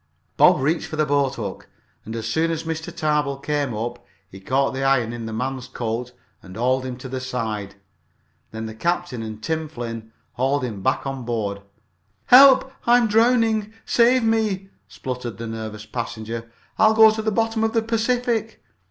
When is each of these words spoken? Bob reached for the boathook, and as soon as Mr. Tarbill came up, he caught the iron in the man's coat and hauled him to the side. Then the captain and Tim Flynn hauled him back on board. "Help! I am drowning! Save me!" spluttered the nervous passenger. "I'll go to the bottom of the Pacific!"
Bob 0.35 0.59
reached 0.59 0.87
for 0.87 0.95
the 0.95 1.05
boathook, 1.05 1.67
and 2.05 2.15
as 2.15 2.25
soon 2.25 2.49
as 2.49 2.63
Mr. 2.63 2.91
Tarbill 2.91 3.37
came 3.37 3.71
up, 3.75 4.03
he 4.27 4.39
caught 4.39 4.71
the 4.73 4.83
iron 4.83 5.13
in 5.13 5.27
the 5.27 5.31
man's 5.31 5.67
coat 5.67 6.11
and 6.41 6.57
hauled 6.57 6.87
him 6.87 6.97
to 6.97 7.07
the 7.07 7.19
side. 7.19 7.75
Then 8.49 8.65
the 8.65 8.73
captain 8.73 9.21
and 9.21 9.43
Tim 9.43 9.67
Flynn 9.67 10.11
hauled 10.31 10.63
him 10.63 10.81
back 10.81 11.05
on 11.05 11.23
board. 11.23 11.61
"Help! 12.25 12.71
I 12.87 12.97
am 12.97 13.09
drowning! 13.09 13.73
Save 13.85 14.23
me!" 14.23 14.69
spluttered 14.87 15.37
the 15.37 15.45
nervous 15.45 15.85
passenger. 15.85 16.51
"I'll 16.79 16.95
go 16.95 17.11
to 17.11 17.21
the 17.21 17.31
bottom 17.31 17.63
of 17.63 17.73
the 17.73 17.83
Pacific!" 17.83 18.63